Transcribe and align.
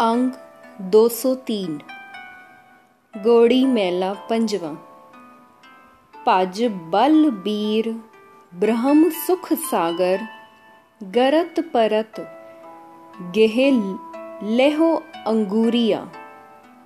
अंग 0.00 0.32
203 0.80 1.82
गोड़ी 3.16 3.64
मेला 3.64 4.12
पंजवा। 4.12 4.70
पज 6.26 6.62
बल 6.62 7.30
बीर, 7.30 8.02
ब्रह्म 8.54 9.10
सुख 9.10 9.52
सागर, 9.52 10.20
गरत 11.02 11.54
परत, 11.60 12.12
गेह 13.20 13.56
लेहो 14.48 15.02
अंगूरिया। 15.26 16.12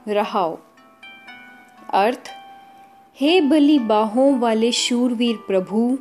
रहाओ। 0.09 0.59
अर्थ, 1.95 2.31
हे 3.21 3.41
बली 3.41 3.79
बाहों 3.79 4.39
वाले 4.39 4.73
शूरवीर 4.73 5.37
प्रभु, 5.37 5.99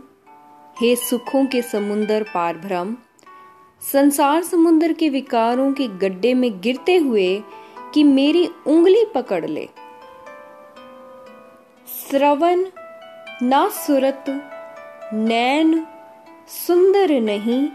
हे 0.81 0.95
सुखों 0.95 1.45
के 1.45 1.61
समुंदर 1.61 2.23
पार 2.23 2.57
भ्रम 2.57 2.97
संसार 3.81 4.43
समुद्र 4.43 4.93
के 4.93 5.09
विकारों 5.09 5.71
के 5.73 5.87
गड्ढे 5.87 6.33
में 6.33 6.61
गिरते 6.61 6.95
हुए 6.97 7.43
कि 7.93 8.03
मेरी 8.03 8.45
उंगली 8.67 9.05
पकड़ 9.05 9.45
ले। 9.45 9.69
श्रवण 12.09 12.65
ना 13.41 13.67
सुरत, 13.69 14.25
नैन 15.13 15.87
सुंदर 16.47 17.19
नहीं, 17.21 17.67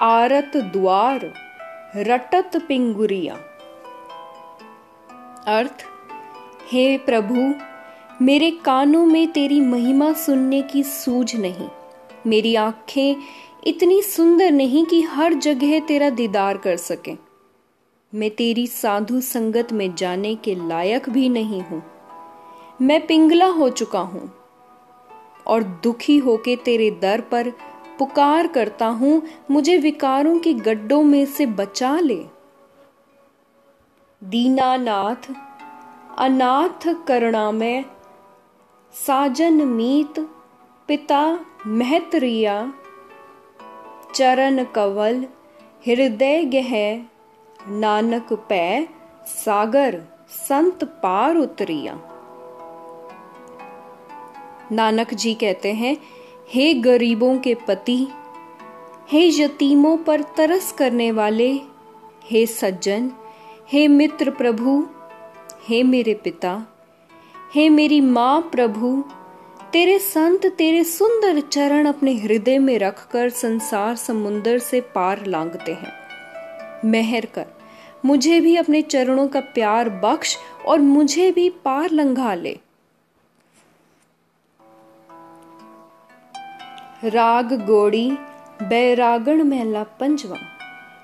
आरत 0.00 0.56
द्वार 0.56 1.32
रटत 1.96 2.56
पिंगुरिया। 2.68 3.34
अर्थ, 5.46 5.84
हे 6.72 6.98
प्रभु, 6.98 7.54
मेरे 8.24 8.50
कानों 8.50 9.06
में 9.06 9.26
तेरी 9.26 9.60
महिमा 9.60 10.12
सुनने 10.12 10.62
की 10.62 10.82
सूझ 10.82 11.34
नहीं, 11.36 11.68
मेरी 12.26 12.54
आँखें 12.54 13.16
इतनी 13.66 14.02
सुंदर 14.02 14.50
नहीं 14.50 14.84
कि 14.86 15.00
हर 15.02 15.34
जगह 15.34 15.78
तेरा 15.80 16.08
दीदार 16.10 16.56
कर 16.56 16.76
सके। 16.76 17.12
मैं 18.12 18.30
तेरी 18.30 18.66
साधु 18.66 19.20
संगत 19.20 19.72
में 19.72 19.94
जाने 19.94 20.34
के 20.34 20.54
लायक 20.68 21.08
भी 21.10 21.28
नहीं 21.28 21.62
हूँ। 21.62 21.82
मैं 22.82 23.06
पिंगला 23.06 23.46
हो 23.46 23.68
चुका 23.70 24.00
हूँ 24.00 24.30
और 25.46 25.62
दुखी 25.62 26.18
होके 26.18 26.56
तेरे 26.56 26.90
दर 26.90 27.20
पर 27.20 27.50
पुकार 27.98 28.46
करता 28.46 28.86
हूँ, 28.86 29.22
मुझे 29.50 29.76
विकारों 29.76 30.38
के 30.38 30.52
गड्ढों 30.52 31.02
में 31.02 31.24
से 31.26 31.46
बचा 31.46 31.98
ले। 32.00 32.24
दीनानाथ, 34.22 35.32
अनाथ 36.18 36.94
करुणा 37.06 37.50
में 37.52 37.84
साजन 38.94 39.66
मीत, 39.68 40.20
पिता 40.88 41.46
महतरिया 41.66 42.72
चरण 44.14 44.64
कवल, 44.64 45.24
हृदय 45.86 46.44
गह, 46.44 46.72
नानक 47.68 48.32
पै, 48.32 48.88
सागर, 49.26 50.02
संत 50.30 50.84
पार 50.84 51.36
उतरिया। 51.36 52.00
नानक 54.72 55.14
जी 55.14 55.34
कहते 55.34 55.72
हैं, 55.72 55.96
हे 56.48 56.74
गरीबों 56.74 57.38
के 57.38 57.54
पति, 57.54 58.08
हे 59.08 59.42
यतीमों 59.42 59.96
पर 59.96 60.22
तरस 60.22 60.72
करने 60.72 61.12
वाले, 61.12 61.60
हे 62.24 62.46
सज्जन, 62.46 63.10
हे 63.72 63.88
मित्र 63.88 64.30
प्रभु, 64.30 64.86
हे 65.68 65.82
मेरे 65.82 66.14
पिता, 66.14 66.66
हे 67.54 67.68
मेरी 67.68 68.00
माँ 68.00 68.40
प्रभु 68.40 69.04
तेरे 69.74 69.98
संत, 69.98 70.46
तेरे 70.46 70.84
सुंदर 70.84 71.40
चरण 71.40 71.86
अपने 71.86 72.12
हृदय 72.14 72.58
में 72.58 72.78
रखकर 72.78 73.28
संसार 73.28 73.96
समुन्दर 73.96 74.58
से 74.58 74.80
पार 74.80 75.26
लांगते 75.26 75.72
हैं। 75.72 75.92
मेहर 76.84 77.26
कर, 77.26 77.46
मुझे 78.04 78.40
भी 78.40 78.56
अपने 78.56 78.82
चरणों 78.82 79.26
का 79.28 79.40
प्यार 79.40 79.88
बख्श 79.88 80.36
और 80.66 80.80
मुझे 80.80 81.30
भी 81.30 81.48
पार 81.50 81.90
लंघा 81.90 82.34
ले। 82.34 82.58
राग 87.04 87.52
गोड़ी, 87.66 88.10
बैरागण 88.62 89.42
महला 89.42 89.82
पंचवा 89.82 90.38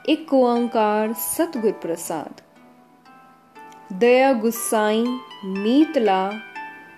एक 0.09 0.35
ओंकार 0.35 1.13
सतगुर 1.13 1.73
प्रसाद 1.73 2.41
दया 3.93 4.33
गुस्साई 4.33 5.05
मीतला 5.45 6.21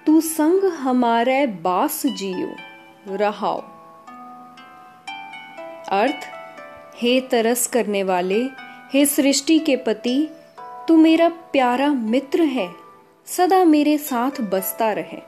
तू 0.07 0.21
संग 0.21 0.65
हमारे 0.65 1.47
बास 1.47 2.07
जियो, 2.07 2.51
रहाओ। 3.17 3.61
अर्थ, 5.89 6.21
हे 6.97 7.21
तरस 7.21 7.67
करने 7.67 8.03
वाले, 8.03 8.45
हे 8.93 9.07
सृष्टि 9.07 9.59
के 9.59 9.77
पति, 9.77 10.29
तू 10.89 10.97
मेरा 10.97 11.29
प्यारा 11.29 11.89
मित्र 11.89 12.43
है, 12.43 12.75
सदा 13.27 13.65
मेरे 13.65 13.99
साथ 13.99 14.41
बसता 14.41 14.93
रहे। 14.93 15.23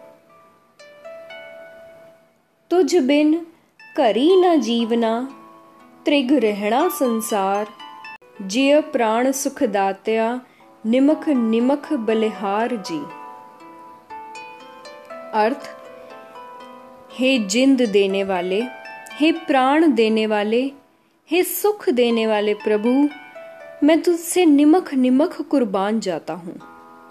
तुझ 2.71 2.97
बिन 2.97 3.47
करी 3.97 4.37
न 4.37 4.61
जीवना, 4.61 5.29
त्रिग 6.05 6.33
रहना 6.33 6.89
संसार, 6.89 7.67
जिय 8.43 8.81
प्राण 8.81 9.33
सुख 9.33 9.63
दात्या, 9.63 10.41
निमख 10.87 11.29
निमख 11.29 11.93
बलिहार 11.93 12.77
जी। 12.77 13.24
अर्थ, 15.35 15.71
हे 17.13 17.39
जिंद 17.39 17.83
देने 17.83 18.25
वाले, 18.25 18.63
हे 19.13 19.33
प्राण 19.33 19.93
देने 19.93 20.27
वाले, 20.27 20.73
हे 21.31 21.43
सुख 21.43 21.91
देने 21.91 22.27
वाले 22.27 22.55
प्रभु, 22.55 23.09
मैं 23.87 24.01
तुझसे 24.01 24.45
निमख 24.45 24.95
निमख 24.95 25.43
कुर्बान 25.43 26.01
जाता 26.01 26.35
हूँ। 26.35 26.61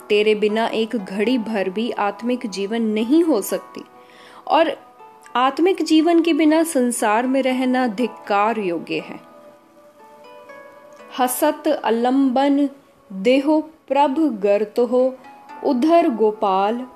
तेरे 0.10 0.36
बिना 0.36 0.68
एक 0.68 0.96
घड़ी 0.96 1.38
भर 1.38 1.70
भी 1.70 1.92
आत्मिक 1.92 2.50
जीवन 2.50 2.82
नहीं 2.82 3.24
हो 3.24 3.42
सकती। 3.42 3.84
और 4.48 4.78
आत्मिक 5.36 5.84
जीवन 5.84 6.22
के 6.22 6.34
बिना 6.34 6.64
संसार 6.64 7.28
में 7.28 7.42
रहना 7.42 7.88
धिक्कार 7.88 8.60
योग्य 8.60 9.00
है। 9.00 9.20
हसत 11.20 11.68
अलंबन, 11.68 12.70
देहो 13.14 13.62
प्रभ 13.62 14.40
गर्त 14.44 14.80
हो 14.80 15.16
उधर 15.64 16.10
गोपाल 16.10 16.88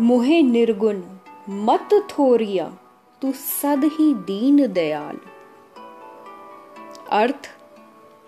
मुहे 0.00 0.42
निर्गुण 0.42 1.02
मत 1.48 1.88
थोरिया, 1.94 2.78
तू 3.22 3.32
सद 3.32 3.84
ही 3.84 4.14
दीन 4.14 4.72
दयाल। 4.72 5.18
अर्थ, 7.10 7.50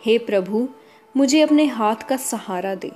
हे 0.05 0.19
प्रभु, 0.19 0.69
मुझे 1.17 1.41
अपने 1.41 1.67
हाथ 1.67 1.95
का 1.95 2.17
सहारा 2.17 2.75
दे। 2.75 2.93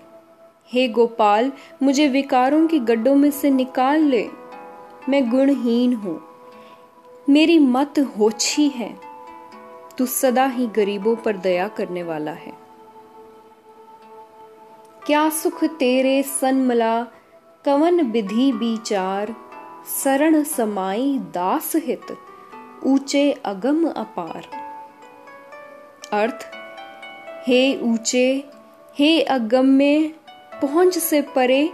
हे 0.68 0.88
गोपाल, 0.88 1.52
मुझे 1.82 2.08
विकारों 2.08 2.66
के 2.66 2.78
गड्ढों 2.78 3.14
में 3.14 3.30
से 3.30 3.50
निकाल 3.50 4.00
ले। 4.00 4.28
मैं 5.08 5.30
गुणहीन 5.30 5.94
हूँ। 5.94 6.22
मेरी 7.28 7.58
मत 7.58 7.94
होछी 7.98 8.68
है। 8.68 9.00
तू 9.98 10.06
सदा 10.06 10.46
ही 10.46 10.66
गरीबों 10.66 11.16
पर 11.16 11.36
दया 11.36 11.68
करने 11.68 12.02
वाला 12.02 12.30
है। 12.30 12.52
क्या 15.06 15.30
सुख 15.30 15.64
तेरे 15.64 16.22
सनमला 16.22 17.06
कवन 17.66 18.00
विधि 18.00 18.52
विचार, 18.52 19.34
शरण 20.02 20.42
समाई 20.42 21.18
दास 21.18 21.72
हित, 21.76 22.18
ऊँचे 22.84 23.32
अगम 23.32 23.88
अपार। 23.88 24.46
अर्थ, 26.12 26.46
हे 27.46 27.80
ऊँचे, 27.80 28.44
हे 28.98 29.20
अगम 29.20 29.66
में 29.66 30.12
पहुँच 30.62 30.98
से 30.98 31.22
परे, 31.22 31.72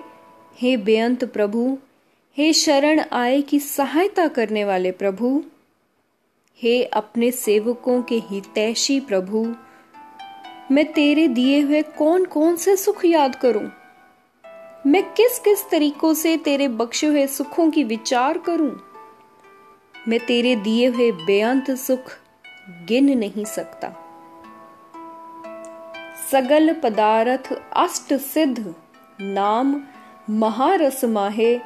हे 0.58 0.76
बेअंत 0.76 1.24
प्रभु, 1.24 1.78
हे 2.36 2.52
शरण 2.52 3.00
आए 3.12 3.42
की 3.42 3.58
सहायता 3.60 4.28
करने 4.28 4.64
वाले 4.64 4.90
प्रभु, 4.90 5.44
हे 6.56 6.84
अपने 6.84 7.30
सेवकों 7.30 8.02
के 8.02 8.18
हितैषी 8.18 9.00
प्रभु, 9.00 9.54
मैं 10.70 10.92
तेरे 10.92 11.28
दिए 11.28 11.60
हुए 11.60 11.82
कौन 11.82 12.24
कौन 12.24 12.56
से 12.56 12.76
सुख 12.76 13.04
याद 13.04 13.36
करूँ? 13.36 13.81
मैं 14.86 15.12
किस 15.12 15.38
किस 15.38 15.70
तरीकों 15.70 16.14
से 16.14 16.36
तेरे 16.36 16.68
बख्शे 16.68 17.06
हुए 17.06 17.26
सुखों 17.26 17.70
की 17.70 17.84
विचार 17.84 18.38
करूँ? 18.38 18.80
मैं 20.08 20.26
तेरे 20.26 20.56
दिए 20.56 20.86
हुए 20.86 21.12
बेअंत 21.12 21.70
सुख 21.70 22.18
गिन 22.88 23.18
नहीं 23.18 23.44
सकता। 23.44 23.88
सगल 26.30 26.74
पदार्थ 26.74 27.52
अष्ट 27.72 28.14
सिद्ध, 28.14 28.74
नाम 29.20 29.82
महारस 30.30 31.04
माहे, 31.04 31.58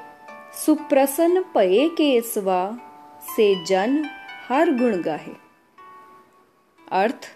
सुप्रसन्न 0.67 1.45
पये 1.55 1.89
के 1.89 2.21
स्वा 2.21 2.79
से 3.37 3.65
जन 3.65 4.09
हर 4.49 4.71
गुण 4.71 5.03
गाहे। 5.03 5.33
अर्थ 6.93 7.36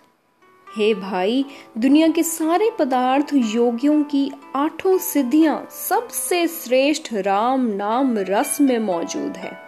हे 0.77 0.95
भाई, 0.95 1.45
दुनिया 1.79 2.09
के 2.09 2.23
सारे 2.23 2.71
पदार्थ 2.79 3.27
योगियों 3.35 4.03
की 4.03 4.33
आठों 4.57 4.99
सिद्धियाँ 4.99 5.69
सबसे 5.71 6.49
श्रेष्ठ 6.49 7.13
राम 7.13 7.67
नाम 7.67 8.19
रस 8.19 8.61
में 8.61 8.79
मौजूद 8.79 9.37
है। 9.37 9.59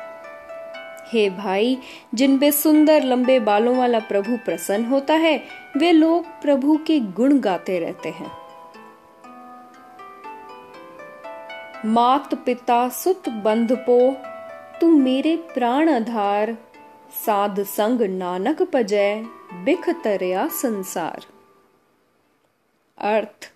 हे 1.12 1.31
भाई, 1.31 1.78
जिन 2.14 2.38
पे 2.38 2.52
सुंदर 2.52 3.02
लंबे 3.02 3.40
बालों 3.40 3.76
वाला 3.76 3.99
प्रभु 3.99 4.37
प्रसन्न 4.37 4.84
होता 4.84 5.14
है, 5.14 5.43
वे 5.76 5.93
लोग 5.93 6.25
प्रभु 6.25 6.78
के 6.87 7.00
गुण 7.00 7.38
गाते 7.38 7.78
रहते 7.78 8.08
हैं। 8.08 8.31
मात 11.87 12.34
पिता 12.34 12.88
सुत 12.88 13.28
बंधपो 13.28 14.16
तू 14.81 14.90
मेरे 14.90 15.37
प्राण 15.37 15.88
आधार, 15.88 16.58
साध 17.26 17.62
संग 17.62 18.02
नानक 18.02 18.62
पजय 18.62 19.25
बिख 19.52 19.90
संसार। 20.49 21.26
अर्थ, 22.99 23.52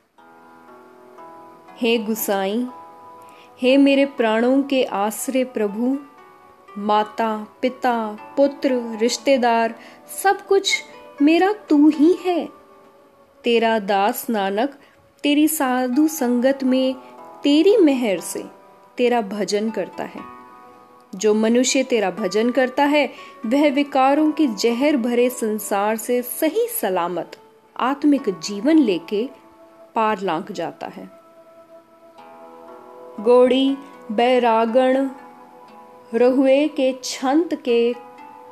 हे 1.77 1.99
गुसाई, 1.99 2.67
हे 3.63 3.77
मेरे 3.77 4.05
प्राणों 4.05 4.63
के 4.63 4.85
आश्रय 4.85 5.45
प्रभु, 5.45 5.99
माता, 6.79 7.47
पिता, 7.63 8.19
पुत्र, 8.37 8.99
रिश्तेदार, 8.99 9.75
सब 10.23 10.47
कुछ 10.47 10.83
मेरा 11.23 11.53
तू 11.53 11.89
ही 11.89 12.13
है। 12.13 12.49
तेरा 13.45 13.79
दास 13.79 14.31
नानक, 14.31 14.79
तेरी 15.23 15.49
साधु 15.49 16.09
संगत 16.09 16.59
में 16.65 16.95
तेरी 17.43 17.77
मेहर 17.77 18.21
से 18.21 18.45
तेरा 18.97 19.21
भजन 19.21 19.71
करता 19.71 20.05
है। 20.05 20.36
जो 21.15 21.35
मनुष्य 21.35 21.83
तेरा 21.83 22.11
भजन 22.11 22.51
करता 22.51 22.85
है, 22.85 23.11
वह 23.47 23.71
विकारों 23.71 24.33
के 24.33 24.47
जहर 24.47 24.97
भरे 24.97 25.31
संसार 25.31 25.97
से 25.97 26.23
सही 26.23 26.67
सलामत, 26.81 27.37
आत्मिक 27.77 28.41
जीवन 28.41 28.79
लेके 28.79 29.29
पार 29.95 30.21
लांक 30.21 30.53
जाता 30.53 30.87
है। 30.87 31.11
गोड़ी, 33.21 33.77
बैरागण, 34.13 35.09
रहुए 36.15 36.69
के 36.69 36.99
छंत 37.05 37.55
के 37.55 37.95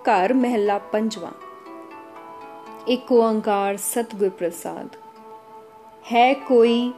कर 0.07 0.33
महला 0.33 0.79
पंजवा। 0.79 1.33
एक 2.89 3.13
ओंकार 3.13 3.77
सतगुर 3.77 4.29
प्रसाद। 4.29 4.91
है 6.07 6.35
कोई 6.35 6.95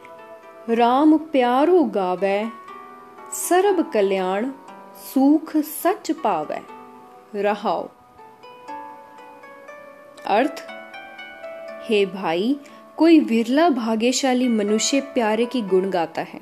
राम 0.69 1.19
प्यारो 1.19 1.83
गावे, 1.83 2.49
सरब 3.33 3.91
कल्याण 3.91 4.47
सुख 4.97 5.57
सच 5.57 6.11
पावे, 6.11 6.61
रहाओ। 7.43 7.89
अर्थ, 10.27 10.67
हे 11.89 12.05
भाई, 12.07 12.57
कोई 12.97 13.19
विरला 13.21 13.69
भाग्यशाली 13.69 14.49
मनुष्य 14.49 15.01
प्यारे 15.01 15.47
की 15.47 15.61
गुण 15.63 15.91
गाता 15.91 16.23
है। 16.23 16.41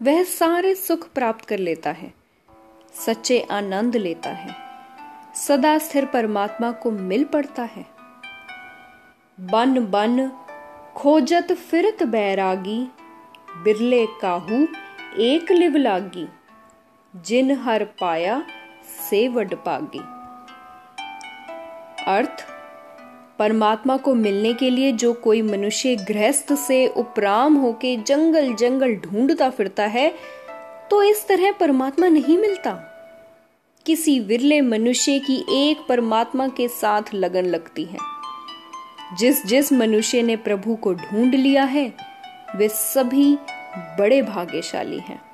वह 0.00 0.22
सारे 0.22 0.74
सुख 0.74 1.08
प्राप्त 1.08 1.44
कर 1.44 1.58
लेता 1.58 1.90
है, 1.90 2.12
सच्चे 2.94 3.40
आनंद 3.50 3.96
लेता 3.96 4.30
है, 4.30 4.54
सदा 5.34 5.76
स्थिर 5.78 6.04
परमात्मा 6.04 6.70
को 6.72 6.90
मिल 6.90 7.24
पड़ता 7.24 7.62
है। 7.62 7.84
बन 9.38 9.78
बन, 9.86 10.30
खोजत 10.96 11.52
फिरत 11.52 12.02
बैरागी, 12.02 12.80
बिरले 13.56 14.06
काहू, 14.06 14.66
एक 15.18 15.52
लिव 15.52 15.76
लागी। 15.76 16.28
जिन 17.24 17.50
हर 17.50 17.84
पाया 17.84 18.42
से 19.10 19.28
वड 19.28 19.54
अर्थ, 22.06 22.44
परमात्मा 23.38 23.96
को 23.96 24.14
मिलने 24.14 24.52
के 24.54 24.70
लिए 24.70 24.92
जो 24.92 25.12
कोई 25.12 25.42
मनुष्य 25.42 25.96
गृहस्थ 25.96 26.52
से 26.52 26.86
उपराम 26.86 27.54
होके 27.54 27.96
जंगल 27.96 28.54
जंगल 28.54 28.94
ढूंढता 28.94 29.50
फिरता 29.50 29.86
है 29.86 30.14
तो 30.90 31.02
इस 31.02 31.26
तरह 31.28 31.52
परमात्मा 31.52 32.08
नहीं 32.08 32.38
मिलता। 32.38 32.72
किसी 33.86 34.20
विरले 34.20 34.60
मनुष्य 34.60 35.18
की 35.18 35.44
एक 35.50 35.86
परमात्मा 35.88 36.48
के 36.48 36.68
साथ 36.68 37.02
लगन 37.14 37.44
लगती 37.44 37.84
है। 37.84 37.98
जिस 39.18 39.46
जिस 39.46 39.72
मनुष्य 39.72 40.22
ने 40.22 40.36
प्रभु 40.36 40.76
को 40.76 40.92
ढूंढ 40.94 41.34
लिया 41.34 41.64
है, 41.64 41.92
वे 42.56 42.68
सभी 42.68 43.38
बड़े 43.98 44.22
भाग्यशाली 44.22 44.98
हैं। 44.98 45.25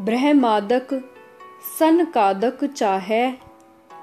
ब्रह्मादक 0.00 0.88
सन 1.78 2.04
कादक 2.04 2.64
चाहे, 2.64 3.30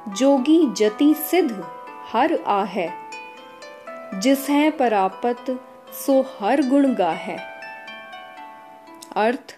जोगी 0.09 0.73
जति 0.73 1.13
सिद्ध 1.13 1.63
हर 2.11 2.33
आहे। 2.47 2.89
जिस 4.13 4.49
है 4.49 4.71
परापत, 4.71 5.45
सो 5.93 6.21
हर 6.39 6.61
गुण 6.61 6.93
गा 6.93 7.11
है 7.11 7.37
अर्थ, 9.15 9.57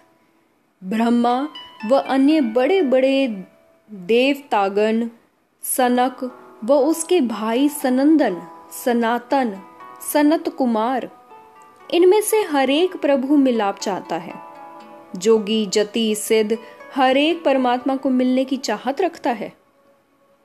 ब्रह्मा 0.84 1.48
व 1.86 1.98
अन्य 1.98 2.40
बड़े 2.40 2.82
बड़े 2.82 3.44
देवतागण, 3.90 5.08
सनक 5.62 6.24
व 6.64 6.74
उसके 6.74 7.20
भाई 7.20 7.68
सनंदन, 7.68 8.42
सनातन 8.84 9.62
सनत 10.12 10.48
कुमार 10.48 11.10
इनमें 11.90 12.20
से 12.20 12.42
हरेक 12.42 12.96
प्रभु 12.96 13.36
मिलाप 13.36 13.78
चाहता 13.78 14.16
है। 14.16 14.47
जोगी, 15.16 15.66
जति, 15.66 16.14
सिद्ध 16.14 16.58
हर 16.94 17.16
एक 17.16 17.44
परमात्मा 17.44 17.96
को 17.96 18.10
मिलने 18.10 18.44
की 18.44 18.56
चाहत 18.56 19.00
रखता 19.00 19.30
है। 19.30 19.52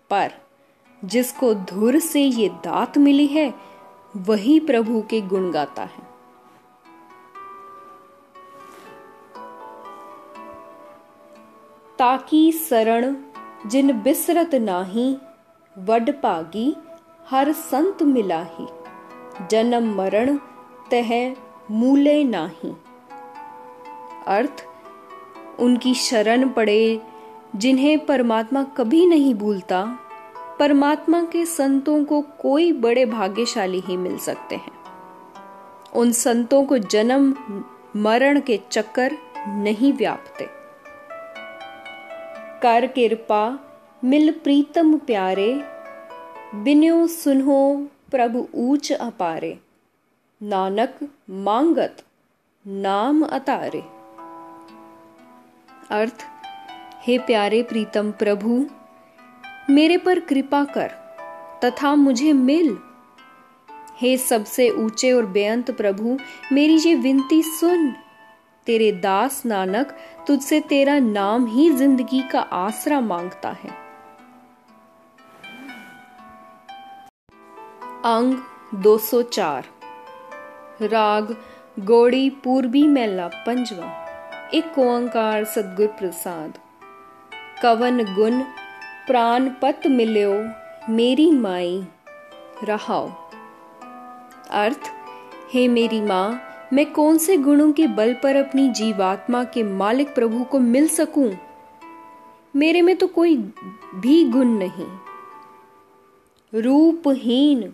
पर 0.09 0.31
जिसको 1.05 1.53
धुर 1.53 1.99
से 1.99 2.21
ये 2.21 2.49
दात 2.49 2.97
मिली 2.97 3.27
है, 3.27 3.53
वही 4.15 4.59
प्रभु 4.59 5.01
के 5.01 5.21
गुण 5.21 5.51
गाता 5.51 5.83
है। 5.83 6.13
ताकि 11.99 12.51
शरण 12.51 13.15
जिन 13.67 14.01
बिसरत 14.01 14.55
नाही, 14.55 15.17
वड 15.77 16.21
पागी 16.21 16.75
हर 17.29 17.51
संत 17.51 18.03
मिलाही। 18.03 18.67
जन्म 19.51 19.95
मरण 19.95 20.37
तह 20.91 21.35
मूले 21.71 22.23
नाही। 22.23 22.82
अर्थ, 24.27 24.65
उनकी 25.59 25.93
शरण 25.93 26.49
पड़े 26.49 27.01
जिन्हें 27.55 28.05
परमात्मा 28.05 28.63
कभी 28.63 29.05
नहीं 29.05 29.35
भूलता, 29.35 29.99
परमात्मा 30.59 31.23
के 31.23 31.45
संतों 31.45 32.05
को 32.05 32.21
कोई 32.21 32.71
बड़े 32.71 33.05
भाग्यशाली 33.05 33.79
ही 33.79 33.97
मिल 33.97 34.17
सकते 34.17 34.55
हैं। 34.55 34.71
उन 35.95 36.11
संतों 36.11 36.65
को 36.65 36.77
जन्म, 36.77 37.35
मरण 37.95 38.39
के 38.39 38.59
चक्कर 38.71 39.11
नहीं 39.47 39.93
व्यापते। 39.93 40.45
कर 42.61 42.87
कृपा 42.87 43.59
मिल 44.03 44.31
प्रीतम 44.31 44.97
प्यारे, 44.97 45.63
बिन्यो 46.55 47.07
सुनो 47.07 47.87
प्रभु 48.11 48.47
ऊंच 48.55 48.91
अपारे, 48.91 49.59
नानक 50.43 51.09
मांगत 51.29 52.03
नाम 52.67 53.23
अतारे। 53.23 53.92
अर्थ, 55.93 56.23
हे 57.03 57.17
प्यारे 57.17 57.63
प्रीतम 57.63 58.11
प्रभु, 58.11 58.65
मेरे 59.69 59.97
पर 59.97 60.19
कृपा 60.19 60.63
कर, 60.63 60.91
तथा 61.65 61.95
मुझे 61.95 62.33
मिल। 62.33 62.77
हे 64.01 64.17
सबसे 64.17 64.69
ऊँचे 64.69 65.11
और 65.11 65.25
बेअंत 65.25 65.71
प्रभु, 65.71 66.17
मेरी 66.51 66.77
ये 66.77 66.95
विनती 66.95 67.41
सुन। 67.43 67.91
तेरे 68.67 68.91
दास 68.91 69.41
नानक 69.45 69.95
तुझसे 70.27 70.59
तेरा 70.59 70.99
नाम 70.99 71.45
ही 71.45 71.69
ज़िंदगी 71.69 72.21
का 72.21 72.39
आसरा 72.39 72.99
माँगता 73.01 73.49
है। 73.49 73.69
अंग 78.05 78.35
204 78.75 79.63
राग, 80.81 81.35
गोड़ी 81.79 82.29
पूर्वी 82.29 82.87
मेला 82.87 83.27
पंजवा। 83.27 84.02
एक 84.53 84.79
ओंकार 84.79 85.43
सदगुर 85.43 85.87
प्रसाद। 85.87 86.53
कवन 87.63 88.15
गुण, 88.15 88.41
प्राण 89.07 89.49
पत 89.49 89.81
मिल्यो, 89.87 90.49
मेरी 90.91 91.31
माई 91.31 91.85
रहाओ। 92.63 93.09
अर्थ, 94.49 94.79
हे 95.53 95.67
मेरी 95.67 96.01
माँ, 96.01 96.41
मैं 96.73 96.91
कौन 96.91 97.17
से 97.17 97.37
गुणों 97.37 97.71
के 97.71 97.87
बल 97.87 98.13
पर 98.13 98.35
अपनी 98.35 98.69
जीवात्मा 98.69 99.43
के 99.43 99.63
मालिक 99.63 100.15
प्रभु 100.15 100.43
को 100.43 100.59
मिल 100.59 100.87
सकूँ? 100.87 101.33
मेरे 102.55 102.81
में 102.81 102.95
तो 102.95 103.07
कोई 103.07 103.37
भी 103.95 104.25
गुण 104.25 104.47
नहीं। 104.47 104.87
रूपहीन 106.61 107.73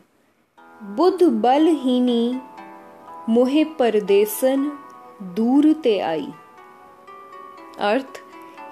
बुद्ध 0.83 1.23
बलहीनी 1.23 2.41
मोहे 3.29 3.63
परदेसन, 3.63 4.71
दूर 5.21 5.73
ते 5.73 5.99
आई। 5.99 6.27
अर्थ, 7.79 8.21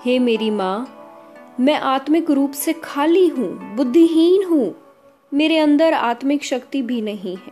हे 0.06 0.20
मेरी 0.20 0.50
माँ, 0.50 0.94
मैं 1.60 1.80
आत्मिक 1.80 2.32
रूप 2.32 2.52
से 2.52 2.74
खाली 2.74 3.28
हूँ, 3.28 3.76
बुद्धिहीन 3.76 4.44
हूँ। 4.44 4.76
मेरे 5.34 5.58
अंदर 5.58 5.94
आत्मिक 5.94 6.44
शक्ति 6.44 6.82
भी 6.82 7.02
नहीं 7.02 7.38
है। 7.38 7.52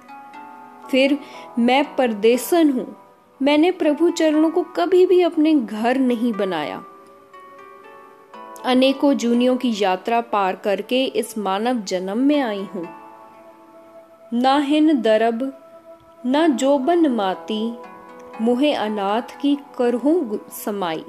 फिर 0.92 1.18
मैं 1.60 1.96
परदेसन 1.96 2.70
हूँ। 2.70 2.96
मैंने 3.42 3.72
प्रभु 3.72 4.10
चरणों 4.10 4.50
को 4.50 4.64
कभी 4.64 5.06
भी 5.06 5.22
अपने 5.22 5.54
घर 5.56 5.98
नहीं 5.98 6.34
बनाया। 6.34 6.84
अनेकों 8.66 9.14
जूनियों 9.14 9.58
की 9.58 9.74
यात्रा 9.80 10.22
पार 10.22 10.56
करके 10.56 11.06
इस 11.06 11.38
मानव 11.38 11.76
जन्म 11.80 12.18
में 12.18 12.42
आई 12.42 12.64
हूँ। 12.64 12.88
ना 14.34 14.58
हिन 14.58 15.02
दरब, 15.02 15.58
ना 16.26 16.48
जोबन 16.48 17.08
माती, 17.08 17.74
मुहे 18.42 18.74
अनाथ 18.74 19.42
की 19.42 19.58
करहूं 19.78 20.38
समाई। 20.52 21.06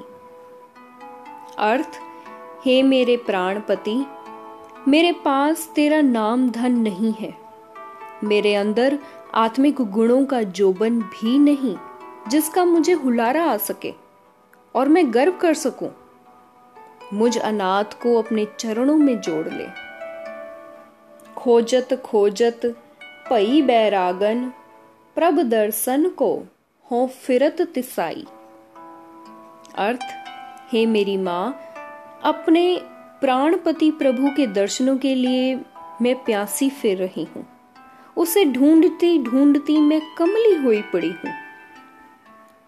अर्थ, 1.59 1.99
हे 2.65 2.83
मेरे 2.83 3.17
प्राणपति, 3.17 4.05
मेरे 4.87 5.11
पास 5.11 5.71
तेरा 5.75 6.01
नाम 6.01 6.49
धन 6.49 6.71
नहीं 6.71 7.13
है। 7.13 7.33
मेरे 8.23 8.55
अंदर 8.55 8.99
आत्मिक 9.33 9.81
गुणों 9.81 10.25
का 10.25 10.41
जोबन 10.41 10.99
भी 11.01 11.37
नहीं, 11.39 11.75
जिसका 12.27 12.65
मुझे 12.65 12.93
हुलारा 12.93 13.43
आ 13.43 13.57
सके 13.57 13.93
और 14.75 14.89
मैं 14.89 15.13
गर्व 15.13 15.31
कर 15.31 15.53
सकूँ। 15.53 15.89
मुझ 17.13 17.37
अनाथ 17.37 17.83
को 17.83 18.17
अपने 18.17 18.47
चरणों 18.59 18.97
में 18.97 19.21
जोड़ 19.21 19.47
ले। 19.47 19.67
खोजत 21.35 22.01
खोजत 22.05 22.61
पई 23.29 23.61
बैरागन 23.61 24.53
प्रभ 25.15 25.39
दर्शन 25.39 26.09
को 26.09 26.43
हो 26.91 27.07
फिरत 27.07 27.61
तिसाई। 27.61 28.25
अर्थ 29.75 30.16
हे 30.71 30.85
मेरी 30.85 31.17
माँ, 31.17 31.59
अपने 32.23 32.81
प्राणपति 33.21 33.91
प्रभु 33.91 34.29
के 34.29 34.47
दर्शनों 34.47 34.97
के 34.97 35.15
लिए 35.15 35.55
मैं 36.01 36.15
प्यासी 36.15 36.69
फिर 36.69 36.97
रही 36.97 37.27
हूँ। 37.35 37.47
उसे 38.17 38.45
ढूंढती 38.45 39.23
ढूंढती 39.23 39.77
मैं 39.77 40.01
कमली 40.17 40.55
हुई 40.55 40.81
पड़ी 40.81 41.09
हूँ। 41.09 41.31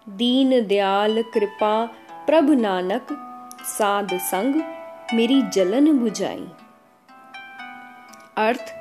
दीन 0.08 0.66
दयाल 0.66 1.22
कृपा 1.22 1.84
प्रभ 2.26 2.50
नानक, 2.50 3.06
साध 3.64 4.18
संग 4.18 4.62
मेरी 5.14 5.42
जलन 5.42 5.98
बुझाई। 5.98 6.46
अर्थ, 8.36 8.74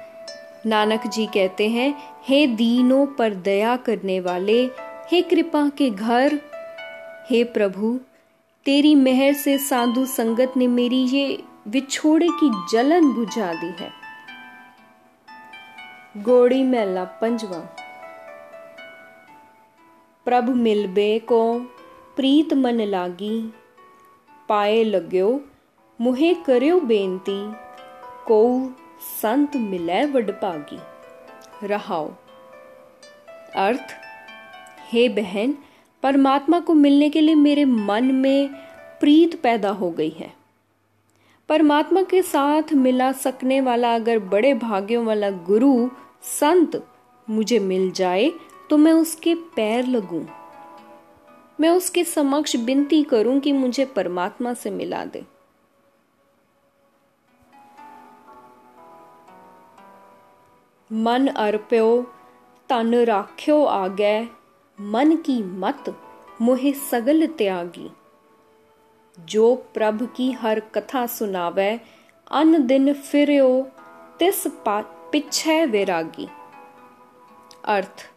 नानक 0.66 1.08
जी 1.08 1.26
कहते 1.26 1.70
हैं, 1.70 1.96
हे 2.24 2.48
दीनों 2.48 3.06
पर 3.06 3.34
दया 3.34 3.76
करने 3.76 4.20
वाले, 4.20 4.70
हे 5.12 5.22
कृपा 5.22 5.70
के 5.70 5.90
घर, 5.90 6.42
हे 7.30 7.44
प्रभु 7.44 8.00
तेरी 8.66 8.96
मेहर 8.96 9.34
से 9.34 9.58
साधु 9.58 10.06
संगत 10.06 10.54
ने 10.58 10.68
मेरी 10.68 10.98
ये 10.98 11.44
विछोड़े 11.68 12.28
की 12.28 12.52
जलन 12.72 13.12
बुझा 13.12 13.54
दी 13.54 13.68
है। 13.68 13.92
गोड़ी 16.18 16.64
मेला 16.64 17.04
पंजवा। 17.04 17.76
प्रभ 20.26 20.44
मिलबे 20.44 21.20
को 21.20 21.60
प्रीत 22.16 22.54
मन 22.54 22.82
लागी। 22.82 23.54
पाए 24.50 24.84
लग्यो, 24.84 25.42
मुहे 26.02 26.34
करियो 26.34 26.80
बेनती। 26.80 27.54
को 28.28 28.70
संत 29.22 29.56
मिले 29.56 30.06
वडभागी 30.06 30.80
रहाओ। 31.68 32.12
अर्थ, 33.56 33.96
हे 34.90 35.10
बहन 35.10 35.58
परमात्मा 36.04 36.60
को 36.60 36.74
मिलने 36.74 37.10
के 37.10 37.22
लिए 37.22 37.36
मेरे 37.36 37.66
मन 37.66 38.04
में 38.04 38.50
प्रीत 39.00 39.42
पैदा 39.42 39.70
हो 39.70 39.92
गई 39.92 40.10
है। 40.10 40.34
परमात्मा 41.50 42.04
के 42.04 42.22
साथ 42.22 42.74
मिला 42.74 43.12
सकने 43.12 43.62
वाला 43.62 43.96
अगर 43.96 44.20
बड़े 44.20 44.54
भाग्यों 44.54 45.06
वाला 45.06 45.30
गुरु, 45.30 45.90
संत 46.24 46.86
मुझे 47.30 47.60
मिल 47.60 47.92
जाए 47.92 48.32
तो 48.70 48.78
मैं 48.78 48.92
उसके 48.92 49.36
पैर 49.36 49.86
लगूं। 49.86 50.24
मैं 51.60 51.70
उसके 51.70 52.04
समक्ष 52.04 52.56
विनती 52.56 53.04
करूँ 53.04 53.40
कि 53.40 53.52
मुझे 53.52 53.86
परमात्मा 53.86 54.54
से 54.54 54.70
मिला 54.70 55.06
दे। 55.06 55.26
मन 60.92 61.28
अर्प्यो, 61.28 62.02
तन 62.70 62.96
राख्यो 62.96 63.64
आगे 63.64 64.39
मन 64.82 65.16
की 65.16 65.44
मत 65.44 66.02
मोहे 66.42 66.74
सगल 66.74 67.28
त्यागी। 67.28 67.92
जो 69.20 69.56
प्रभ 69.56 70.10
की 70.16 70.32
हर 70.32 70.60
कथा 70.60 71.06
सुनावे, 71.06 71.82
अन 72.32 72.68
दिन 72.68 72.94
फिरो 72.94 73.68
तिस 74.20 74.44
पिछे 74.68 75.66
वैरागी। 75.66 76.28
अर्थ, 77.66 78.10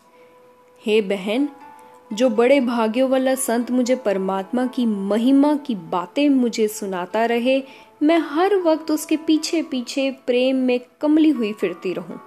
हे 0.86 1.02
बहन, 1.02 1.48
जो 2.12 2.30
बड़े 2.30 2.60
भाग्यों 2.60 3.10
वाला 3.10 3.34
संत 3.34 3.70
मुझे 3.70 3.96
परमात्मा 3.96 4.66
की 4.66 4.86
महिमा 4.86 5.54
की 5.54 5.74
बातें 5.74 6.28
मुझे 6.28 6.68
सुनाता 6.68 7.24
रहे, 7.24 7.62
मैं 8.02 8.18
हर 8.18 8.56
वक्त 8.56 8.90
उसके 8.90 9.16
पीछे 9.16 9.62
पीछे 9.62 10.10
प्रेम 10.10 10.56
में 10.56 10.80
कमली 11.00 11.30
हुई 11.30 11.52
फिरती 11.52 11.92
रहूँ। 11.92 12.20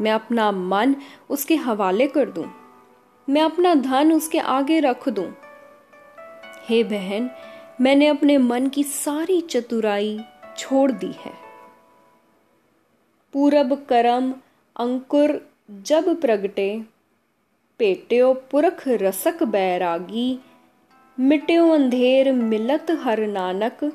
मैं 0.00 0.12
अपना 0.12 0.52
मन 0.52 0.96
उसके 1.30 1.56
हवाले 1.56 2.06
कर 2.06 2.30
दूँ। 2.30 2.63
मैं 3.28 3.42
अपना 3.42 3.74
धन 3.74 4.12
उसके 4.12 4.38
आगे 4.38 4.80
रख 4.80 5.08
दूँ। 5.08 5.32
हे 6.68 6.84
बहन, 6.84 7.30
मैंने 7.80 8.06
अपने 8.06 8.38
मन 8.38 8.66
की 8.66 8.82
सारी 8.82 9.40
चतुराई 9.40 10.20
छोड़ 10.58 10.92
दी 10.92 11.12
है। 11.20 11.32
पूरब 13.32 13.86
करम 13.88 14.32
अंकुर 14.76 15.50
जब 15.70 16.20
प्रगटे, 16.20 16.84
पेट्यो 17.78 18.34
पुरख 18.34 18.82
रसक 18.88 19.42
बैरागी, 19.42 20.38
मिट्यो 21.20 21.68
अंधेर 21.70 22.32
मिलत 22.32 22.86
हर 22.90 23.26
नानक 23.26 23.92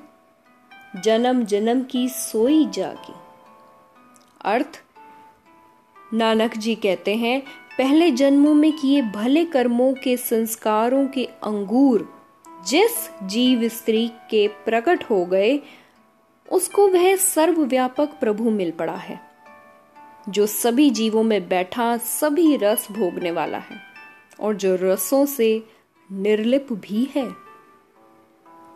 जन्म 1.04 1.44
जन्म 1.44 1.82
की 1.82 2.10
सोई 2.10 2.66
जागी। 2.66 3.14
अर्थ, 4.42 4.84
नानक 6.14 6.58
जी 6.58 6.76
कहते 6.76 7.16
हैं 7.16 7.42
पहले 7.80 8.12
जन्मों 8.12 8.54
में 8.54 8.72
किए 8.72 9.02
भले 9.02 9.46
कर्मों 9.46 9.94
के 9.94 10.16
संस्कारों 10.18 11.08
के 11.08 11.24
अंगूर 11.26 12.02
जिस 12.68 13.10
जीव 13.24 13.68
स्त्री 13.68 14.08
के 14.08 14.48
प्रकट 14.66 15.04
हो 15.04 15.26
गए, 15.26 15.60
उसको 16.52 16.88
वह 16.88 17.16
सर्वव्यापक 17.16 18.10
प्रभु 18.20 18.50
मिल 18.50 18.72
पड़ा 18.72 18.96
है, 18.96 19.20
जो 20.30 20.46
सभी 20.46 20.90
जीवों 20.90 21.24
में 21.24 21.48
बैठा 21.50 21.98
सभी 21.98 22.56
रस 22.56 22.88
भोगने 22.92 23.32
वाला 23.32 23.58
है 23.58 23.80
और 24.40 24.56
जो 24.56 24.76
रसों 24.82 25.26
से 25.26 25.64
निर्लिप 26.12 26.74
भी 26.74 27.08
है। 27.16 27.28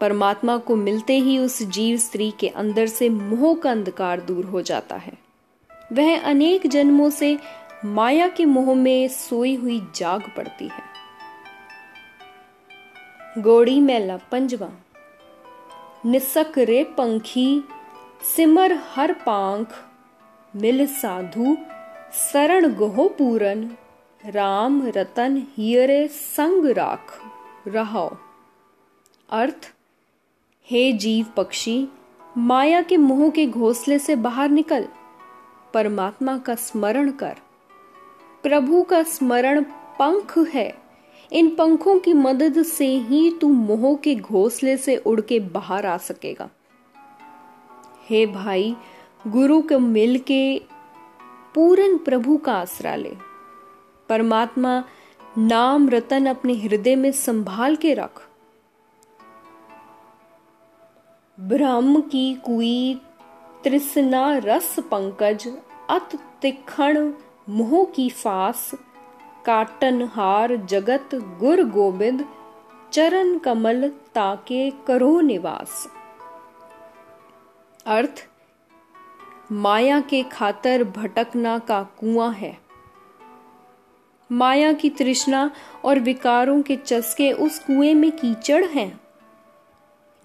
परमात्मा 0.01 0.57
को 0.57 0.75
मिलते 0.75 1.17
ही 1.17 1.37
उस 1.39 1.61
जीव 1.63 1.97
स्त्री 1.97 2.31
के 2.39 2.47
अंदर 2.47 2.87
से 2.87 3.09
मोह 3.09 3.53
का 3.55 3.71
अंधकार 3.71 4.21
दूर 4.21 4.45
हो 4.45 4.61
जाता 4.61 4.95
है। 4.95 5.17
वह 5.93 6.21
अनेक 6.21 6.67
जन्मों 6.67 7.09
से 7.09 7.37
माया 7.85 8.27
के 8.27 8.45
मोह 8.45 8.73
में 8.75 9.07
सोई 9.07 9.55
हुई 9.55 9.87
जाग 9.95 10.21
पड़ती 10.37 10.67
है। 10.67 10.93
गोड़ी 13.41 13.79
मेला 13.79 14.17
पंजवा। 14.17 14.69
निसक 16.05 16.53
रे 16.57 16.83
पंखी, 16.83 17.63
सिमर 18.35 18.79
हर 18.95 19.13
पांख, 19.13 19.67
मिल 20.55 20.87
साधु, 20.87 21.57
शरण 22.33 22.73
गोहो 22.73 23.07
पूरन, 23.09 23.77
राम 24.25 24.87
रतन 24.87 25.47
हियरे 25.57 26.07
संग 26.07 26.65
राख 26.65 27.21
रहो 27.67 28.17
अर्थ, 29.29 29.73
हे 30.65 30.93
जीव 30.93 31.25
पक्षी, 31.37 31.87
माया 32.37 32.81
के 32.81 32.97
मोह 32.97 33.29
के 33.29 33.47
घोंसले 33.47 33.99
से 33.99 34.15
बाहर 34.15 34.49
निकल, 34.49 34.87
परमात्मा 35.73 36.37
का 36.37 36.55
स्मरण 36.55 37.11
कर। 37.11 37.35
प्रभु 38.43 38.83
का 38.83 39.03
स्मरण 39.03 39.63
पंख 39.99 40.37
है। 40.37 40.75
इन 41.31 41.55
पंखों 41.55 41.99
की 41.99 42.13
मदद 42.13 42.63
से 42.63 42.87
ही 42.87 43.37
तू 43.41 43.47
मोह 43.47 43.95
के 43.95 44.15
घोंसले 44.15 44.77
से 44.77 44.97
उड़ 44.97 45.21
के 45.21 45.39
बाहर 45.39 45.85
आ 45.85 45.97
सकेगा। 45.97 46.49
हे 48.09 48.25
भाई, 48.25 48.75
गुरु 49.27 49.61
को 49.61 49.79
मिल 49.79 50.19
के 50.19 50.61
पूरन 51.55 51.97
प्रभु 51.97 52.37
का 52.37 52.53
आसरा 52.53 52.95
ले। 52.95 53.17
परमात्मा, 54.09 54.83
नाम 55.37 55.89
रतन 55.89 56.25
अपने 56.25 56.53
हृदय 56.53 56.95
में 56.95 57.11
संभाल 57.11 57.75
के 57.75 57.93
रख। 57.93 58.29
ब्रह्म 61.39 62.01
की 62.01 62.35
कुई 62.35 63.01
तृष्णा 63.63 64.37
रस 64.37 64.75
पंकज 64.79 65.53
अत 65.89 66.09
तिखण 66.41 67.13
मोह 67.49 67.85
की 67.85 68.09
फास 68.09 68.71
काटन 69.45 70.03
हार 70.03 70.55
जगत 70.55 71.09
गुर 71.15 71.63
गोबिंद, 71.63 72.25
चरण 72.93 73.37
कमल 73.37 73.89
ताके 73.89 74.69
करो 74.69 75.21
निवास। 75.21 75.87
अर्थ, 77.85 78.27
माया 79.51 80.01
के 80.01 80.23
खातर 80.23 80.83
भटकना 80.83 81.59
का 81.59 81.83
कुआँ 81.83 82.33
है। 82.33 82.57
माया 84.31 84.73
की 84.73 84.89
तृष्णा 84.89 85.51
और 85.85 85.99
विकारों 85.99 86.61
के 86.61 86.75
चस्के 86.75 87.31
उस 87.31 87.59
कुएँ 87.59 87.93
में 87.93 88.11
कीचड़ 88.11 88.65
हैं। 88.65 89.01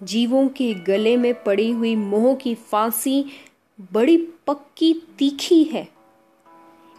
जीवों 0.03 0.47
के 0.47 0.73
गले 0.73 1.17
में 1.17 1.43
पड़ी 1.43 1.71
हुई 1.71 1.95
मोह 1.95 2.35
की 2.35 2.55
फांसी 2.55 3.25
बड़ी 3.93 4.17
पक्की 4.47 4.93
तीखी 5.17 5.63
है। 5.63 5.98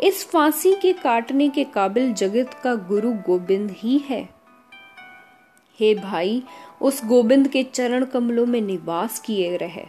इस 0.01 0.31
फांसी 0.31 0.75
के 0.75 0.93
काटने 0.93 1.49
के 1.49 1.65
काबिल 1.65 2.13
जगत 2.15 2.55
का 2.55 2.75
गुरु 2.75 3.13
गोविंद 3.13 3.71
ही 3.71 3.99
है। 3.99 4.29
हे 5.81 5.95
भाई, 5.95 6.43
उस 6.81 7.05
गोविंद 7.05 7.49
के 7.49 7.65
चरण 7.65 8.05
कमलों 8.05 8.47
में 8.47 8.61
निवास 8.61 9.21
किए 9.21 9.57
रहे। 9.57 9.85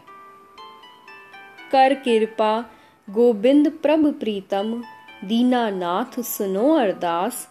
कर 1.72 1.94
कृपा 1.94 2.66
गोविंद 3.10 3.72
प्रभ 3.72 4.14
प्रीतम 4.20 4.84
दीनानाथ 5.24 6.22
सुनो 6.22 6.74
अरदास। 6.74 7.50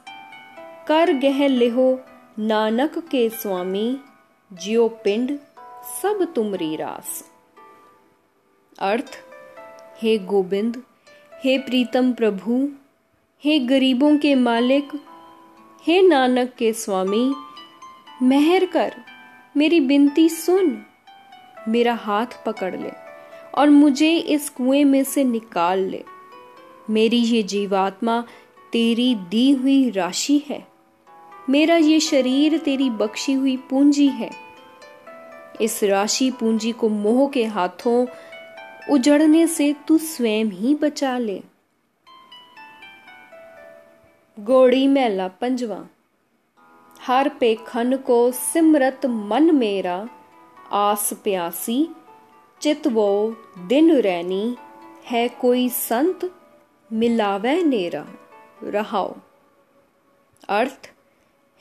कर 0.88 1.12
गह 1.12 1.48
लिहो, 1.48 2.00
नानक 2.38 2.98
के 2.98 3.28
स्वामी, 3.28 3.98
जियो 4.52 4.88
पिंड, 4.88 5.38
सब 6.02 6.32
तुमरी 6.34 6.76
रास। 6.76 7.30
अर्थ, 8.78 9.18
हे 10.02 10.18
गोविंद 10.18 10.82
हे 11.44 11.58
प्रीतम 11.58 12.12
प्रभु, 12.12 12.68
हे 13.44 13.58
गरीबों 13.58 14.16
के 14.16 14.34
मालिक, 14.34 14.88
हे 15.86 16.02
नानक 16.02 16.52
के 16.58 16.72
स्वामी, 16.72 17.34
मेहर 18.22 18.64
कर, 18.64 18.94
मेरी 19.56 19.80
बिनती 19.80 20.28
सुन, 20.28 20.82
मेरा 21.68 21.94
हाथ 21.94 22.26
पकड़ 22.46 22.76
ले 22.76 22.90
और 23.54 23.70
मुझे 23.70 24.16
इस 24.16 24.50
कुएँ 24.50 24.84
में 24.84 25.04
से 25.04 25.24
निकाल 25.24 25.78
ले। 25.78 26.04
मेरी 26.90 27.16
ये 27.16 27.42
जीवात्मा 27.42 28.24
तेरी 28.72 29.14
दी 29.14 29.50
हुई 29.50 29.90
राशि 29.90 30.42
है। 30.48 30.66
मेरा 31.50 31.76
ये 31.76 32.00
शरीर 32.00 32.58
तेरी 32.58 32.90
बख्शी 32.90 33.32
हुई 33.32 33.56
पूंजी 33.56 34.08
है। 34.08 34.30
इस 35.60 35.84
राशि 35.84 36.30
पूंजी 36.30 36.72
को 36.72 36.88
मोह 36.88 37.28
के 37.28 37.44
हाथों 37.44 38.06
उजड़ने 38.90 39.46
से 39.46 39.74
तू 39.88 39.98
स्वयं 39.98 40.46
ही 40.46 40.74
बचा 40.74 41.18
ले। 41.18 41.42
गोड़ी 44.40 44.88
मेला 44.88 45.28
पंजवा, 45.28 45.86
हर 47.00 47.28
पे 47.28 47.54
खन 47.66 47.96
को 47.96 48.32
सिमरत 48.32 49.06
मन 49.06 49.54
मेरा, 49.54 50.08
आस 50.72 51.12
प्यासी 51.12 51.88
चित 52.60 52.86
वो 52.86 53.36
दिन 53.66 53.92
रैनी, 53.92 54.56
है 55.04 55.28
कोई 55.28 55.68
संत 55.68 56.34
मिलावे 56.92 57.62
नेरा, 57.64 58.06
रहाओ। 58.64 59.16
अर्थ, 60.48 60.90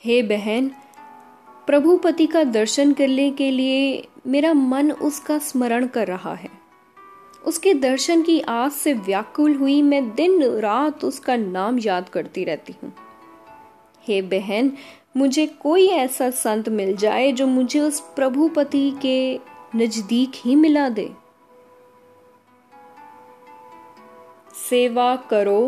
हे 0.04 0.22
बहन, 0.22 0.68
प्रभुपति 1.66 2.26
का 2.26 2.44
दर्शन 2.44 2.92
करने 2.92 3.30
के 3.30 3.50
लिए 3.50 4.08
मेरा 4.26 4.52
मन 4.52 4.92
उसका 4.92 5.38
स्मरण 5.38 5.86
कर 5.86 6.06
रहा 6.06 6.34
है। 6.34 6.59
उसके 7.44 7.74
दर्शन 7.74 8.22
की 8.22 8.40
आस 8.40 8.74
से 8.74 8.92
व्याकुल 8.92 9.54
हुई 9.54 9.80
मैं 9.82 10.14
दिन 10.14 10.42
रात 10.60 11.04
उसका 11.04 11.36
नाम 11.36 11.78
याद 11.78 12.08
करती 12.08 12.44
रहती 12.44 12.74
हूँ। 12.82 12.92
हे 14.04 14.20
बहन, 14.22 14.72
मुझे 15.16 15.46
कोई 15.62 15.86
ऐसा 15.86 16.30
संत 16.30 16.68
मिल 16.68 16.96
जाए 16.96 17.32
जो 17.32 17.46
मुझे 17.46 17.80
उस 17.80 18.00
प्रभुपति 18.16 18.90
के 19.02 19.40
नज़दीक 19.76 20.32
ही 20.36 20.54
मिला 20.56 20.88
दे। 20.88 21.10
सेवा 24.70 25.14
करो, 25.30 25.60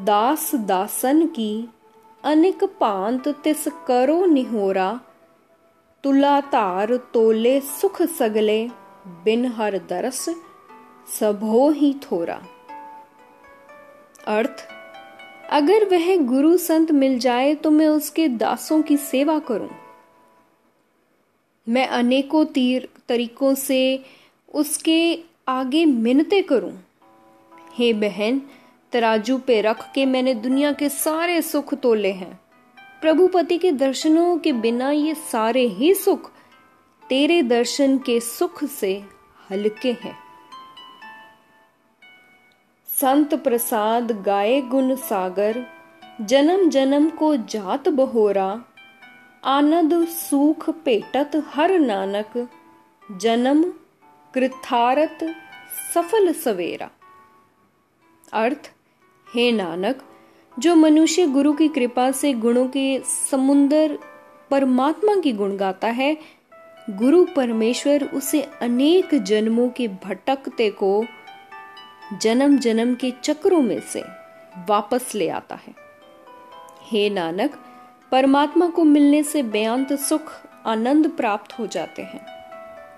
दास 0.00 0.54
दासन 0.54 1.26
की, 1.26 1.68
अनिक 2.24 2.64
पांत 2.80 3.28
तिस 3.44 3.66
करो 3.86 4.24
निहोरा 4.26 5.00
तुला 6.04 6.40
तार 6.40 6.96
तोले 7.14 7.60
सुख 7.60 8.02
सगले 8.02 8.64
बिन 9.24 9.46
हर 9.46 9.78
दरस 9.88 10.28
सबो 11.08 11.70
ही 11.70 11.92
थोरा। 12.02 12.40
अर्थ, 14.26 14.68
अगर 15.50 15.84
वह 15.84 16.16
गुरु 16.16 16.56
संत 16.56 16.90
मिल 16.90 17.18
जाए 17.18 17.54
तो 17.54 17.70
मैं 17.70 17.88
उसके 17.88 18.28
दासों 18.28 18.82
की 18.82 18.96
सेवा 18.96 19.38
करूँ। 19.38 19.70
मैं 21.66 21.86
अनेकों 21.86 22.44
तीर 22.44 22.88
तरीकों 23.08 23.54
से 23.54 24.04
उसके 24.54 25.18
आगे 25.48 25.84
मिन्नते 25.86 26.42
करूँ। 26.42 26.72
हे 27.74 27.92
बहन, 27.92 28.42
तराजू 28.92 29.38
पे 29.38 29.60
रख 29.60 29.92
के 29.92 30.06
मैंने 30.06 30.34
दुनिया 30.34 30.72
के 30.72 30.88
सारे 30.88 31.42
सुख 31.42 31.74
तोले 31.74 32.12
हैं। 32.12 32.40
प्रभुपति 33.02 33.58
के 33.58 33.72
दर्शनों 33.72 34.36
के 34.38 34.52
बिना 34.52 34.90
ये 34.90 35.14
सारे 35.14 35.66
ही 35.68 35.94
सुख 35.94 36.30
तेरे 37.02 37.42
दर्शन 37.42 37.98
के 37.98 38.20
सुख 38.20 38.64
से 38.64 39.02
हल्के 39.50 39.92
हैं। 39.92 40.21
संत 43.02 43.34
प्रसाद 43.34 44.22
गाए 44.22 44.60
गुण 44.60 44.94
सागर, 44.94 45.66
जन्म 46.20 46.68
जन्म 46.68 47.10
को 47.10 47.36
जात 47.36 47.88
बहोरा। 47.88 48.64
आनंद 49.44 50.06
सुख 50.08 50.70
पेटत 50.70 51.30
हर 51.46 51.78
नानक, 51.78 52.48
जन्म 53.16 53.72
कृथारत 54.34 55.18
सफल 55.94 56.32
सवेरा। 56.32 56.90
अर्थ, 58.32 58.72
हे 59.34 59.52
नानक, 59.52 60.02
जो 60.58 60.74
मनुष्य 60.74 61.26
गुरु 61.26 61.52
की 61.52 61.68
कृपा 61.68 62.10
से 62.10 62.32
गुणों 62.32 62.68
के 62.68 63.00
समुन्दर 63.30 63.98
परमात्मा 64.50 65.16
की 65.16 65.32
गुण 65.32 65.56
गाता 65.56 65.88
है, 65.88 66.16
गुरु 66.90 67.26
परमेश्वर 67.36 68.04
उसे 68.04 68.42
अनेक 68.42 69.14
जन्मों 69.14 69.68
के 69.68 69.88
भटकते 69.88 70.70
को 70.70 71.04
जन्म 72.18 72.58
जन्म 72.58 72.94
के 72.94 73.10
चक्रों 73.10 73.62
में 73.62 73.80
से 73.80 74.02
वापस 74.68 75.12
ले 75.14 75.28
आता 75.28 75.54
है। 75.54 75.74
हे 76.82 77.10
नानक, 77.10 77.64
परमात्मा 78.12 78.68
को 78.68 78.84
मिलने 78.84 79.22
से 79.22 79.42
बेअंत 79.42 79.92
सुख, 79.92 80.32
आनंद 80.66 81.10
प्राप्त 81.10 81.58
हो 81.58 81.66
जाते 81.66 82.02
हैं। 82.02 82.26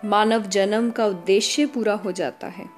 मानव 0.08 0.42
जन्म 0.42 0.90
का 0.90 1.06
उद्देश्य 1.06 1.66
पूरा 1.66 1.94
हो 1.94 2.12
जाता 2.12 2.46
है। 2.46 2.70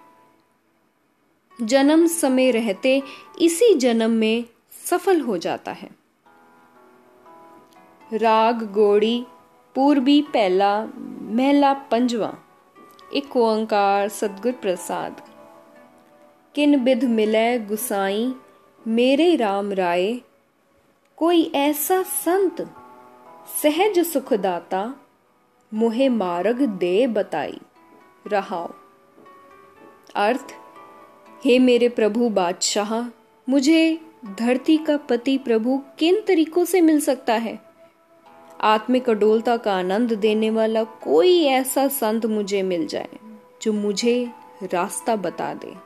जन्म 1.63 2.07
समय 2.07 2.51
रहते 2.51 3.03
इसी 3.41 3.75
जन्म 3.75 4.11
में 4.11 4.45
सफल 4.91 5.21
हो 5.21 5.39
जाता 5.39 5.73
है। 5.73 5.91
राग, 8.13 8.73
गोड़ी, 8.73 9.27
पूर्वी 9.75 10.23
पहला 10.23 10.87
महला, 11.21 11.73
पंजवा, 11.73 12.35
एक 13.15 13.37
ओंकार 13.37 14.09
सदगुर 14.09 14.53
प्रसाद 14.53 15.26
किन 16.57 16.85
बिध 16.85 17.05
मिले 17.05 17.59
गुसाई? 17.59 18.35
मेरे 18.87 19.37
राम 19.37 19.73
राय। 19.73 20.19
कोई 21.17 21.53
ऐसा 21.55 22.03
संत 22.03 22.75
सहज 23.63 23.99
सुखदाता 23.99 24.97
मुहे 25.75 26.09
मार्ग 26.09 26.63
दे 26.63 27.07
बताई। 27.07 27.61
रहाओ। 28.27 28.71
अर्थ, 30.15 30.55
हे 31.45 31.59
मेरे 31.59 31.89
प्रभु 31.89 32.29
बादशाह, 32.29 33.09
मुझे 33.49 34.01
धरती 34.39 34.77
का 34.77 34.97
पति 34.97 35.39
प्रभु 35.39 35.83
किन 35.99 36.21
तरीकों 36.29 36.65
से 36.65 36.81
मिल 36.81 37.01
सकता 37.01 37.35
है? 37.35 37.59
आत्मिक 38.61 39.11
अडोलता 39.11 39.57
का 39.57 39.75
आनंद 39.75 40.13
देने 40.13 40.51
वाला 40.51 40.85
कोई 40.85 41.45
ऐसा 41.45 41.89
संत 41.89 42.27
मुझे 42.27 42.63
मिल 42.63 42.87
जाए, 42.87 43.09
जो 43.63 43.73
मुझे 43.73 44.29
रास्ता 44.63 45.17
बता 45.17 45.55
दे। 45.55 45.86